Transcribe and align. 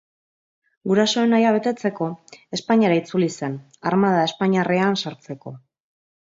Gurasoen 0.91 1.31
nahia 1.33 1.51
betetzeko 1.55 2.07
Espainiara 2.59 2.97
itzuli 3.01 3.29
zen 3.41 3.59
armada 3.91 4.25
espainiarrean 4.31 4.99
sartzeko. 5.05 5.55